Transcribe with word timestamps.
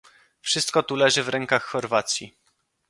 Wszystko 0.41 0.83
tu 0.83 0.95
leży 0.95 1.23
w 1.23 1.29
rękach 1.29 1.63
Chorwacji 1.63 2.35